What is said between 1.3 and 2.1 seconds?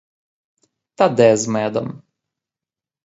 з медом.